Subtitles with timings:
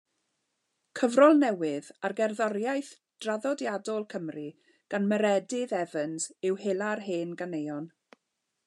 [0.99, 2.89] Cyfrol newydd ar gerddoriaeth
[3.25, 4.49] draddodiadol Cymru
[4.95, 7.89] gan Meredydd Evans yw Hela'r Hen Ganeuon.